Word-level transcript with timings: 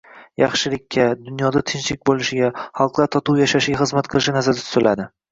yaxshilikka, 0.41 1.03
dunyoda 1.25 1.59
tinchlik 1.71 1.99
bo‘lishiga, 2.09 2.49
xalqlar 2.79 3.11
totuv 3.17 3.37
yashashiga 3.41 3.83
xizmat 3.83 4.09
qilishi 4.15 4.33
nazarda 4.39 4.65
tutiladi. 4.69 5.07